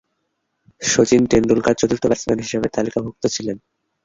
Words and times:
শচীন 0.81 1.21
তেন্ডুলকর 1.31 1.75
চতুর্থ 1.79 2.03
ব্যাটসম্যান 2.07 2.39
হিসাবে 2.45 2.67
তালিকাভুক্ত 2.75 3.23
ছিলেন। 3.35 3.57